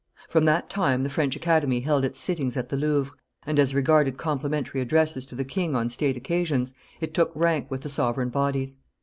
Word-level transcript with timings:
From 0.27 0.45
that 0.45 0.67
time, 0.67 1.03
the 1.03 1.11
French 1.11 1.35
Academy 1.35 1.81
held 1.81 2.03
its 2.03 2.19
sittings 2.19 2.57
at 2.57 2.69
the 2.69 2.75
Louvre, 2.75 3.15
and, 3.45 3.59
as 3.59 3.75
regarded 3.75 4.17
complimentary 4.17 4.81
addresses 4.81 5.27
to 5.27 5.35
the 5.35 5.45
king 5.45 5.75
on 5.75 5.89
state 5.89 6.17
occasions, 6.17 6.73
it 6.99 7.13
took 7.13 7.31
rank 7.35 7.69
with 7.69 7.81
the 7.81 7.87
sovereign 7.89 8.29
bodies. 8.29 8.79